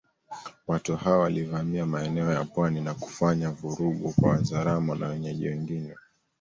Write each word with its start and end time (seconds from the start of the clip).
Watu 0.67 0.95
hao 0.95 1.19
walivamia 1.19 1.85
maeneo 1.85 2.31
ya 2.33 2.43
pwani 2.43 2.81
na 2.81 2.93
kufanya 2.93 3.49
vurugu 3.51 4.13
kwa 4.13 4.29
Wazaramo 4.29 4.95
na 4.95 5.07
wenyeji 5.07 5.47
wengine 5.47 5.95